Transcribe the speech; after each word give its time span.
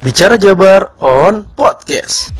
Bicara 0.00 0.40
Jabar 0.40 0.96
on 0.96 1.44
Podcast. 1.52 2.32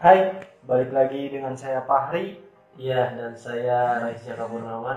Hai, 0.00 0.32
balik 0.64 0.96
lagi 0.96 1.28
dengan 1.28 1.52
saya 1.60 1.84
Fahri. 1.84 2.40
Iya, 2.80 3.20
dan 3.20 3.36
saya 3.36 4.00
Raisya 4.00 4.32
Kapurnawan. 4.32 4.96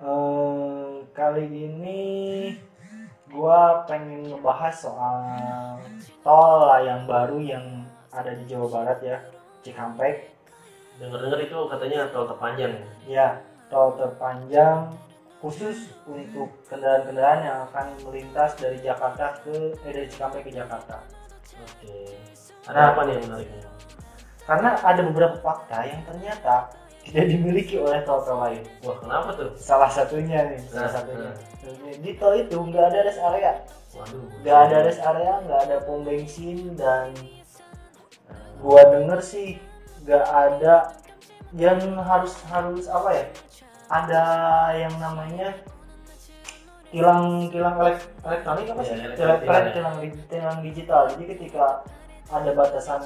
Eh, 0.00 1.04
kali 1.12 1.44
ini 1.44 2.00
gua 3.28 3.84
pengen 3.84 4.32
ngebahas 4.32 4.72
soal 4.72 5.20
tol 6.24 6.72
layang 6.72 7.04
baru 7.04 7.44
yang 7.44 7.84
ada 8.08 8.32
di 8.32 8.48
Jawa 8.48 8.72
Barat 8.72 9.04
ya, 9.04 9.20
Cikampek. 9.60 10.33
Dengar-dengar 10.98 11.38
itu 11.42 11.58
katanya 11.66 12.00
tol 12.14 12.26
terpanjang 12.30 12.72
ya. 13.08 13.42
Tol 13.66 13.98
terpanjang 13.98 14.94
khusus 15.42 15.92
untuk 16.08 16.48
kendaraan-kendaraan 16.70 17.40
yang 17.44 17.58
akan 17.68 17.86
melintas 18.08 18.56
dari 18.56 18.80
Jakarta 18.80 19.36
ke 19.44 19.76
eh, 19.84 19.92
dari 19.92 20.08
Cikampek 20.08 20.48
ke 20.48 20.50
Jakarta. 20.54 21.02
Oke. 21.60 22.08
Nah. 22.64 22.70
Ada 22.72 22.80
apa 22.96 23.00
nih 23.04 23.12
yang 23.20 23.24
menariknya? 23.28 23.62
Karena 24.44 24.70
ada 24.76 25.00
beberapa 25.04 25.36
fakta 25.40 25.78
yang 25.84 26.00
ternyata 26.08 26.72
tidak 27.04 27.26
dimiliki 27.28 27.76
oleh 27.76 28.00
tol-tol 28.08 28.40
lain. 28.40 28.64
Wah, 28.80 28.96
kenapa 28.96 29.28
tuh? 29.36 29.50
Salah 29.60 29.92
satunya 29.92 30.48
nih, 30.48 30.60
salah 30.72 30.88
Nah, 30.88 30.92
satunya. 30.96 31.32
Di 32.00 32.10
tol 32.16 32.32
itu 32.40 32.56
nggak 32.56 32.84
ada 32.92 32.98
rest 33.04 33.20
area, 33.20 33.52
Waduh. 33.92 34.24
nggak 34.40 34.58
ada 34.68 34.76
rest 34.88 35.02
area, 35.04 35.32
nggak 35.44 35.60
ada 35.68 35.76
pom 35.84 36.00
bensin 36.04 36.72
dan 36.76 37.12
gua 38.64 38.80
denger 38.88 39.20
sih 39.20 39.60
nggak 40.04 40.24
ada 40.24 40.74
yang 41.56 41.80
harus 41.98 42.36
harus 42.46 42.84
apa 42.86 43.08
ya? 43.10 43.24
Ada 43.88 44.22
yang 44.76 44.94
namanya 44.96 45.48
tilang 46.88 47.50
tilang 47.50 47.74
elek- 47.80 48.10
elektronik 48.22 48.66
apa 48.70 48.80
Iya, 48.80 48.86
sih? 48.86 48.94
elektronik 48.94 49.18
Tilang, 49.18 49.40
tilang 49.42 49.64
ya. 49.64 49.72
tilang, 49.74 49.94
tilang 50.30 50.58
digital. 50.62 51.02
Jadi 51.10 51.24
ketika 51.26 51.64
ada 52.30 52.50
batasan 52.52 53.00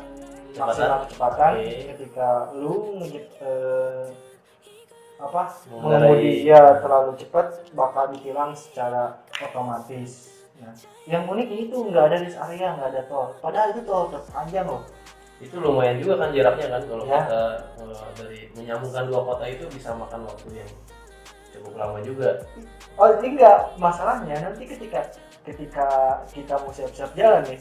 maksimal 0.55 0.99
kecepatan, 1.07 1.53
Oke. 1.57 1.77
ketika 1.97 2.29
lu 2.53 2.75
ngejep 3.01 3.27
eh, 3.41 4.05
apa 5.19 5.43
mengemudi 5.73 6.47
ya 6.47 6.79
terlalu 6.79 7.19
cepat 7.19 7.47
bakal 7.75 8.07
ditilang 8.15 8.55
secara 8.55 9.19
otomatis. 9.43 10.31
Nah, 10.59 10.75
yang 11.07 11.27
unik 11.27 11.49
itu 11.49 11.75
nggak 11.75 12.05
ada 12.11 12.17
rest 12.19 12.39
area, 12.39 12.75
nggak 12.75 12.91
ada 12.95 13.03
tol. 13.07 13.35
Padahal 13.39 13.71
itu 13.71 13.83
tol 13.83 14.11
terpanjang 14.11 14.67
loh. 14.67 14.83
Itu 15.39 15.55
lumayan 15.59 15.99
juga 15.99 16.19
kan 16.19 16.35
jaraknya 16.35 16.67
kan 16.69 16.83
kalau 16.85 17.05
Ya. 17.07 17.19
kita 17.23 17.41
eh, 17.79 18.11
dari 18.19 18.39
menyambungkan 18.53 19.05
dua 19.07 19.21
kota 19.25 19.45
itu 19.47 19.65
bisa 19.71 19.95
makan 19.95 20.27
waktu 20.27 20.47
yang 20.57 20.71
cukup 21.55 21.73
lama 21.75 21.99
juga. 22.03 22.43
Oh 22.95 23.09
ini 23.17 23.39
nggak 23.39 23.79
masalahnya 23.79 24.37
nanti 24.41 24.67
ketika 24.67 25.07
ketika 25.47 25.87
kita 26.29 26.55
mau 26.59 26.69
siap-siap 26.69 27.15
jalan 27.15 27.41
nih, 27.47 27.61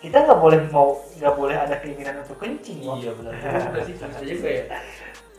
kita 0.00 0.16
nggak 0.18 0.40
boleh 0.40 0.60
mau 0.68 0.96
nggak 1.14 1.34
boleh 1.36 1.56
ada 1.56 1.76
keinginan 1.78 2.24
untuk 2.24 2.40
kencing. 2.40 2.80
Iya 2.80 3.12
benar 3.14 3.32
juga 3.36 3.80
sih, 3.84 3.94
bisa 3.94 4.06
juga 4.18 4.48
ya. 4.48 4.64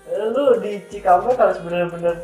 Lu 0.33 0.57
di 0.57 0.81
Cikampek 0.85 1.37
harus 1.37 1.57
benar-benar 1.61 2.15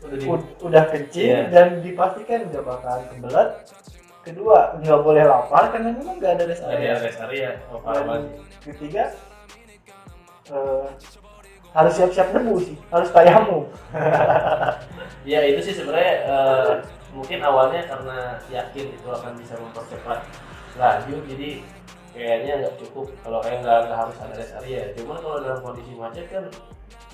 Udah 0.00 0.16
di 0.16 0.24
ud- 0.28 0.52
udah 0.60 0.84
kencing 0.88 1.28
Iya. 1.32 1.48
dan 1.48 1.80
dipastikan 1.80 2.48
nggak 2.48 2.60
bakalan 2.62 3.04
kebelet. 3.08 3.48
Kedua 4.24 4.80
nggak 4.80 5.00
boleh 5.04 5.22
lapar 5.22 5.68
karena 5.68 5.92
memang 5.92 6.16
nggak 6.16 6.32
ada 6.34 6.44
rest 6.48 6.64
nggak 6.64 6.72
ada 6.72 6.80
area. 6.80 7.04
rest 7.04 7.20
area. 7.20 7.50
Oh, 7.68 7.78
parah 7.78 7.94
Dan 7.94 8.08
banget. 8.08 8.30
ketiga 8.64 9.04
eh, 10.48 10.84
harus 11.74 11.92
siap-siap 11.92 12.28
debu 12.32 12.54
sih, 12.58 12.76
harus 12.88 13.10
tayamum. 13.10 13.64
Ya 15.24 15.40
itu 15.40 15.56
sih 15.64 15.72
sebenarnya 15.72 16.14
eh, 16.28 16.72
mungkin 17.16 17.40
awalnya 17.40 17.80
karena 17.88 18.36
yakin 18.52 18.92
itu 18.92 19.08
akan 19.08 19.32
bisa 19.40 19.56
mempercepat 19.56 20.20
laju 20.76 21.16
jadi 21.24 21.64
kayaknya 22.12 22.52
nggak 22.60 22.76
cukup 22.76 23.08
kalau 23.24 23.40
eh 23.40 23.56
nggak 23.56 23.88
nggak 23.88 23.98
harus 24.04 24.16
ada 24.20 24.34
rest 24.36 24.52
area. 24.60 24.92
Cuman 24.92 25.16
kalau 25.20 25.40
dalam 25.40 25.60
kondisi 25.64 25.96
macet 25.96 26.28
kan 26.28 26.44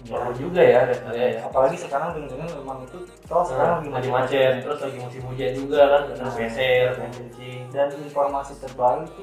perlu 0.00 0.32
juga 0.32 0.60
ya 0.62 0.78
area 0.86 1.26
ya. 1.28 1.40
Apalagi 1.44 1.76
sekarang 1.76 2.16
dengan 2.16 2.48
memang 2.56 2.78
itu 2.82 2.98
tol 3.24 3.44
sekarang 3.44 3.84
Sekarang 3.84 3.94
lagi 3.94 4.08
macet, 4.08 4.52
terus 4.64 4.80
lagi 4.80 4.98
musim 4.98 5.22
hujan 5.28 5.50
juga 5.52 5.80
kan, 5.86 6.02
kena 6.08 6.24
Nah. 6.24 6.32
geser, 6.32 6.88
kencing. 6.96 7.60
dan 7.68 7.88
informasi 7.92 8.52
terbaru 8.58 9.02
itu 9.04 9.22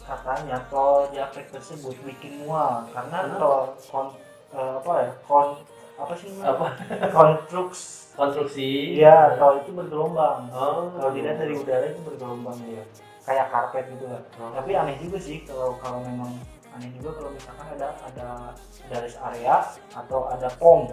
katanya 0.00 0.56
tol 0.68 1.08
Japek 1.10 1.46
tersebut 1.50 1.94
bikin 2.04 2.44
mual 2.44 2.84
karena 2.92 3.18
Kenapa? 3.24 3.40
tol 3.40 3.62
kon, 3.84 4.06
eh, 4.52 4.72
apa 4.78 4.92
ya 5.02 5.10
kon 5.24 5.48
apa 5.94 6.12
sih? 6.14 6.28
Apa 6.42 6.66
konstruks 7.08 7.80
konstruksi? 8.12 8.98
iya 8.98 9.34
tol 9.34 9.58
itu 9.58 9.70
bergelombang 9.70 10.46
Oh, 10.50 10.90
kalau 10.94 11.10
dilihat 11.10 11.38
dari 11.38 11.54
udara 11.54 11.86
itu 11.86 12.00
bergelombang 12.02 12.58
ya 12.68 12.82
kayak 13.24 13.48
karpet 13.48 13.84
gitu 13.90 14.04
lah 14.06 14.20
Oh. 14.36 14.52
tapi 14.52 14.72
aneh 14.72 14.96
juga 14.98 15.16
sih 15.16 15.42
kalau 15.42 15.76
kalau 15.78 16.00
memang 16.00 16.32
aneh 16.70 16.92
juga 16.92 17.16
kalau 17.16 17.30
misalkan 17.32 17.66
ada 17.72 17.88
ada 18.04 18.26
rest 19.00 19.18
area 19.22 19.64
atau 19.92 20.28
ada 20.28 20.48
pom 20.54 20.92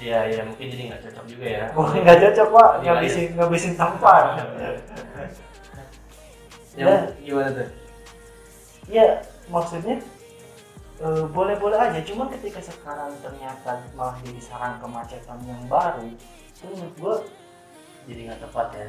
Iya, 0.00 0.24
iya 0.24 0.40
mungkin 0.42 0.72
jadi 0.72 0.82
nggak 0.88 1.02
cocok 1.04 1.24
juga 1.28 1.46
ya. 1.46 1.64
Wah, 1.76 1.92
nggak 1.92 2.18
cocok 2.18 2.48
pak 2.48 2.70
ngabisin 2.80 3.26
ngabisin 3.36 3.74
tempat 3.76 4.24
Yang 6.72 7.12
gimana 7.20 7.50
tuh? 7.52 7.68
ya 8.88 9.20
maksudnya 9.46 9.96
eh, 10.98 11.24
boleh-boleh 11.28 11.78
aja 11.78 12.00
cuman 12.02 12.28
ketika 12.34 12.60
sekarang 12.60 13.12
ternyata 13.20 13.78
malah 13.92 14.16
jadi 14.20 14.40
sarang 14.42 14.76
kemacetan 14.80 15.38
yang 15.44 15.60
baru 15.64 16.02
itu 16.08 16.64
menurut 16.66 16.94
gua 16.98 17.16
Jadi 18.02 18.20
nggak 18.26 18.40
tepat 18.42 18.66
ya 18.74 18.86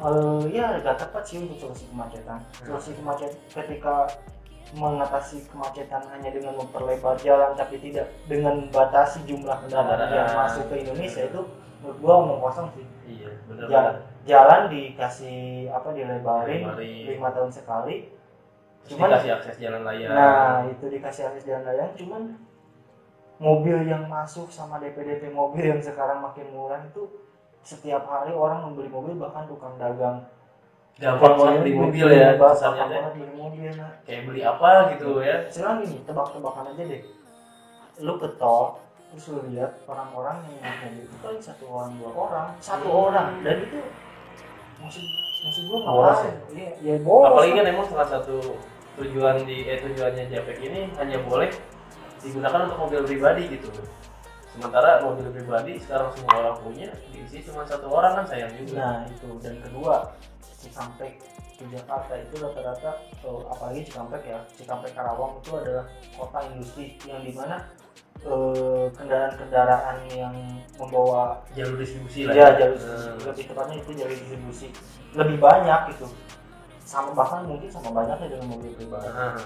eh, 0.00 0.40
ya 0.48 0.66
gak 0.80 0.96
tepat 0.96 1.22
sih 1.28 1.36
untuk 1.44 1.56
solusi 1.60 1.84
kemacetan. 1.92 2.40
Solusi 2.64 2.96
kemacetan 2.96 3.36
ketika 3.52 4.08
mengatasi 4.74 5.46
kemacetan 5.46 6.02
hanya 6.10 6.30
dengan 6.34 6.58
memperlebar 6.58 7.14
jalan 7.22 7.54
tapi 7.54 7.78
tidak 7.78 8.10
dengan 8.26 8.66
batasi 8.74 9.22
jumlah 9.28 9.54
kendaraan 9.62 10.10
yang 10.10 10.32
masuk 10.34 10.66
ke 10.72 10.82
Indonesia 10.82 11.22
itu 11.28 11.40
menurut 11.84 11.98
gua 12.02 12.12
omong 12.24 12.40
kosong 12.48 12.68
sih. 12.74 12.86
Iya, 13.06 13.30
benar. 13.46 13.66
Ja- 13.70 13.96
jalan 14.26 14.60
dikasih 14.72 15.70
apa 15.70 15.88
dilebarin 15.94 16.66
lima 17.06 17.28
tahun 17.30 17.52
sekali. 17.52 18.10
Cuman- 18.88 19.12
dikasih 19.14 19.32
akses 19.38 19.56
jalan 19.62 19.82
layang. 19.86 20.10
Nah 20.10 20.66
itu 20.66 20.84
dikasih 20.90 21.22
akses 21.30 21.44
jalan 21.46 21.62
layang 21.62 21.92
cuman 21.94 22.22
mobil 23.36 23.84
yang 23.84 24.08
masuk 24.08 24.48
sama 24.48 24.80
DP-DP 24.80 25.28
mobil 25.30 25.76
yang 25.76 25.82
sekarang 25.82 26.24
makin 26.24 26.48
murah 26.50 26.80
itu 26.82 27.04
setiap 27.66 28.06
hari 28.06 28.30
orang 28.30 28.62
membeli 28.62 28.86
mobil 28.86 29.18
bahkan 29.18 29.42
tukang 29.50 29.74
dagang 29.74 30.22
gampang 30.96 31.34
banget 31.34 31.60
beli 31.66 31.74
mobil 31.74 32.06
ya. 32.08 32.38
teh. 32.38 32.38
banget 32.38 33.12
beli 33.18 33.32
mobil 33.34 33.70
nah. 33.74 33.90
kayak 34.06 34.22
beli 34.30 34.40
apa 34.46 34.68
gitu 34.94 35.10
ya. 35.20 35.36
sekarang 35.50 35.82
gini 35.82 35.98
tebak-tebakan 36.06 36.72
aja 36.72 36.82
deh 36.86 37.02
lu 38.06 38.14
ke 38.22 38.28
tol 38.38 38.78
terus 39.10 39.24
lu 39.34 39.40
lihat 39.50 39.82
orang-orang 39.90 40.46
yang 40.46 40.56
naik 40.62 40.76
mobil 40.86 41.02
itu 41.04 41.16
paling 41.18 41.42
satu 41.42 41.64
orang 41.66 41.90
dua 41.98 42.10
orang 42.14 42.48
satu 42.62 42.86
Hmm. 42.86 43.02
orang 43.10 43.28
dan 43.42 43.56
itu 43.66 43.80
maksud 44.78 45.04
maksud 45.42 45.62
gua 45.68 45.78
Boros 45.82 46.18
ngapain 46.22 46.34
iya 46.54 46.70
ya 46.80 46.94
boros 47.02 47.26
Apalagi 47.34 47.50
lah. 47.52 47.58
kan 47.58 47.66
emang 47.74 47.86
salah 47.90 48.08
satu 48.08 48.36
tujuan 48.96 49.36
di 49.44 49.56
eh 49.68 49.78
tujuannya 49.82 50.24
Japek 50.32 50.58
ini 50.64 50.80
hanya 50.96 51.18
boleh 51.26 51.50
digunakan 52.24 52.66
untuk 52.66 52.78
mobil 52.80 53.00
pribadi 53.04 53.42
gitu. 53.58 53.68
Sementara 54.56 55.04
mobil 55.04 55.28
pribadi 55.30 55.72
sekarang 55.76 56.08
semua 56.16 56.32
orang 56.34 56.56
punya 56.58 56.88
diisi 57.12 57.44
cuma 57.44 57.60
satu 57.62 57.86
orang 57.86 58.16
kan 58.16 58.24
sayang 58.26 58.52
juga. 58.56 58.76
Nah 58.80 58.96
itu 59.04 59.28
dan 59.38 59.60
kedua 59.60 59.94
Cikampek 60.56 61.20
ke 61.56 61.64
Jakarta 61.68 62.12
itu 62.16 62.34
rata-rata 62.36 62.90
oh, 63.22 63.44
apalagi 63.46 63.84
Cikampek 63.84 64.22
ya 64.24 64.40
Cikampek 64.56 64.92
Karawang 64.92 65.36
itu 65.38 65.50
adalah 65.54 65.84
kota 66.12 66.38
industri 66.48 66.96
yang 67.04 67.20
di 67.20 67.32
mana 67.32 67.68
eh, 68.18 68.86
kendaraan-kendaraan 68.92 69.96
yang 70.10 70.34
membawa 70.76 71.44
jalur 71.52 71.76
distribusi 71.76 72.24
lah. 72.24 72.32
ya 72.34 72.46
jalur 72.56 72.76
Hmm. 72.76 73.16
lebih 73.24 73.44
tepatnya 73.46 73.76
itu 73.78 73.90
jalur 73.92 74.16
distribusi 74.16 74.66
lebih 75.12 75.36
banyak 75.36 75.80
itu 75.92 76.06
sama 76.80 77.10
bahkan 77.12 77.44
mungkin 77.44 77.68
sama 77.68 77.88
banyaknya 77.92 78.28
dengan 78.30 78.48
mobil 78.52 78.72
pribadi 78.72 79.08
Nah, 79.08 79.36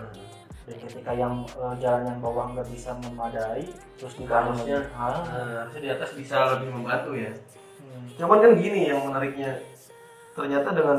dan 0.68 0.76
ketika 0.76 1.12
yang 1.16 1.34
eh, 1.46 1.74
jalan 1.80 2.02
yang 2.08 2.18
bawah 2.20 2.52
nggak 2.52 2.68
bisa 2.68 2.92
memadai 3.00 3.64
terus 3.96 4.14
dibangun 4.16 4.56
Harusnya. 4.56 4.80
Ah, 4.92 5.20
nah, 5.24 5.46
harusnya 5.64 5.80
di 5.80 5.90
atas 5.90 6.10
bisa 6.16 6.36
lebih 6.56 6.68
membantu 6.72 7.10
ya. 7.16 7.32
hmm. 7.32 8.06
Cuman 8.20 8.38
kan 8.44 8.52
gini 8.56 8.80
yang 8.92 9.00
menariknya 9.08 9.50
ternyata 10.36 10.68
dengan 10.72 10.98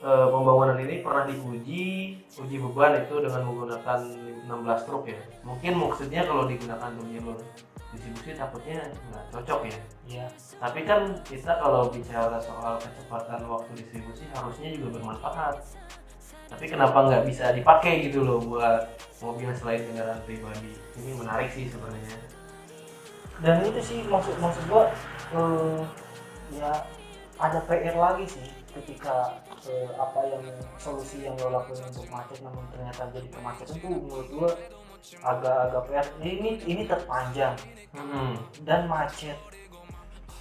eh, 0.00 0.26
pembangunan 0.30 0.78
ini 0.80 1.02
pernah 1.02 1.24
diuji 1.26 1.84
uji 2.30 2.56
beban 2.56 3.04
itu 3.04 3.14
dengan 3.20 3.42
menggunakan 3.46 4.00
16 4.46 4.86
truk 4.86 5.04
ya. 5.06 5.20
Mungkin 5.46 5.72
maksudnya 5.78 6.26
kalau 6.26 6.46
digunakan 6.46 6.90
untuk 6.94 7.10
jalur 7.10 7.38
distribusi 7.90 8.38
takutnya 8.38 8.86
nggak 9.10 9.24
cocok 9.34 9.60
ya. 9.66 9.78
Iya. 10.06 10.26
Tapi 10.62 10.80
kan 10.86 11.00
kita 11.26 11.52
kalau 11.58 11.90
bicara 11.90 12.38
soal 12.38 12.78
kecepatan 12.78 13.40
waktu 13.50 13.70
distribusi 13.82 14.24
harusnya 14.30 14.68
juga 14.78 14.98
bermanfaat. 14.98 15.58
Tapi 16.50 16.64
kenapa 16.66 16.98
nggak 17.00 17.24
bisa 17.24 17.50
dipakai 17.50 18.04
gitu 18.04 18.20
loh 18.20 18.38
buat 18.42 18.90
mobil 19.20 19.48
selain 19.54 19.80
kendaraan 19.82 20.20
pribadi? 20.22 20.74
Ini 20.96 21.12
menarik 21.16 21.48
sih 21.50 21.66
sebenarnya. 21.66 22.18
dan 23.40 23.64
itu 23.64 23.80
sih 23.80 23.98
maksud 24.04 24.36
maksud 24.36 24.60
gua 24.68 24.92
eh, 25.32 25.80
ya 26.52 26.84
ada 27.40 27.64
PR 27.64 27.96
lagi 27.96 28.28
sih 28.28 28.44
ketika 28.68 29.40
eh, 29.64 29.88
apa 29.96 30.20
yang 30.28 30.44
solusi 30.76 31.24
yang 31.24 31.32
lo 31.40 31.48
lakuin 31.48 31.80
untuk 31.88 32.04
macet 32.12 32.36
namun 32.44 32.60
ternyata 32.68 33.08
jadi 33.08 33.32
kemacetan 33.32 33.80
tuh 33.80 33.96
menurut 33.96 34.28
gua 34.28 34.50
agak-agak 35.24 35.82
PR 35.88 36.06
ini 36.20 36.60
ini 36.60 36.82
terpanjang 36.84 37.56
Hmm. 37.90 38.36
dan 38.62 38.86
macet 38.86 39.34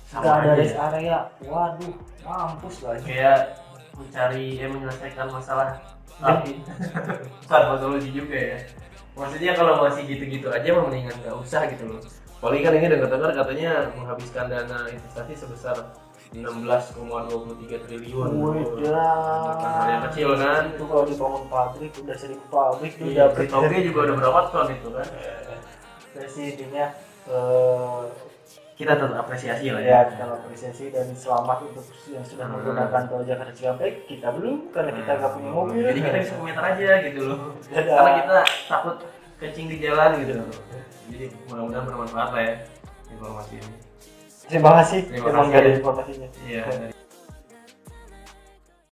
Sama 0.06 0.22
nggak 0.22 0.36
ada 0.38 0.52
rest 0.54 0.76
area 0.78 1.18
waduh 1.42 1.96
mampus 2.22 2.84
lagi 2.84 3.04
kayak 3.08 3.42
mencari 4.00 4.58
eh 4.58 4.70
menyelesaikan 4.72 5.28
masalah. 5.28 5.76
Tapi 6.20 6.64
tanpa 7.48 7.76
solusi 7.80 8.10
juga 8.16 8.36
ya. 8.36 8.60
Maksudnya 9.16 9.52
kalau 9.56 9.84
masih 9.84 10.08
gitu-gitu 10.08 10.48
aja 10.48 10.68
mah 10.72 10.88
mendingan 10.88 11.16
nggak 11.20 11.36
usah 11.36 11.68
gitu 11.68 11.84
loh. 11.92 12.02
Apalagi 12.40 12.64
kan 12.64 12.74
ini 12.80 12.88
dengar-dengar 12.88 13.32
katanya 13.36 13.72
menghabiskan 14.00 14.48
dana 14.48 14.88
investasi 14.88 15.36
sebesar 15.36 15.76
16,23 16.32 17.84
triliun. 17.90 18.30
Wadah. 18.38 19.44
Bukan 19.50 19.72
hal 19.76 19.88
yang 19.90 20.04
kecil 20.08 20.30
kan? 20.38 20.62
Itu 20.72 20.84
kalau 20.88 21.04
dibangun 21.04 21.44
pabrik 21.50 21.92
udah 22.00 22.16
seribu 22.16 22.44
pabrik 22.54 22.94
Iya, 23.02 23.28
dapet 23.34 23.50
Toge 23.50 23.78
juga 23.82 24.00
udah 24.08 24.16
berapa 24.24 24.40
ton 24.54 24.68
itu 24.72 24.90
kan? 24.94 25.08
Saya 26.16 26.28
sih 26.30 26.48
eh, 27.30 28.02
kita 28.74 28.96
tetap 28.96 29.12
apresiasi 29.14 29.76
lah 29.76 29.84
ya. 29.84 30.08
kita 30.08 30.24
apresiasi 30.40 30.90
dan 30.90 31.12
selamat 31.12 31.68
untuk 31.68 31.86
yang 32.08 32.24
sudah 32.24 32.48
Hmm. 32.48 32.54
menggunakan 32.58 33.02
tol 33.12 33.24
Jakarta 33.28 33.52
Cikampek. 33.52 34.08
Kita 34.08 34.32
belum 34.32 34.72
karena 34.72 34.92
kita 34.96 35.12
nggak 35.20 35.32
punya 35.36 35.52
mobil. 35.52 35.82
Jadi 35.84 36.00
kita 36.00 36.18
bisa 36.24 36.34
komentar 36.40 36.64
aja 36.74 36.90
gitu 37.04 37.20
loh. 37.28 37.38
Dadah. 37.70 37.96
karena 37.96 38.12
kita 38.24 38.38
takut 38.72 38.96
kencing 39.38 39.68
di 39.68 39.78
jalan 39.84 40.10
gitu. 40.24 40.34
Loh 40.40 40.48
jadi 41.10 41.26
mudah-mudahan 41.50 41.86
bermanfaat 41.90 42.30
lah 42.38 42.42
ya 42.46 42.54
informasi 43.10 43.54
ini. 43.58 43.78
Terima 44.50 44.72
kasih. 44.82 45.02
Terima 45.10 45.30
kasih. 45.34 45.54
ada 45.54 45.70
ya. 45.70 45.76
informasinya. 45.78 46.28
Iya 46.46 46.98